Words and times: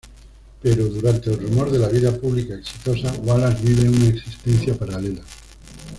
Pero, 0.63 0.85
durante 0.87 1.29
el 1.31 1.37
rumor 1.39 1.69
de 1.69 1.77
la 1.77 1.87
vida 1.87 2.11
pública 2.19 2.55
exitosa, 2.55 3.13
Wallace 3.21 3.63
vive 3.63 3.87
una 3.87 4.05
existencia 4.07 4.73
paralela. 4.75 5.21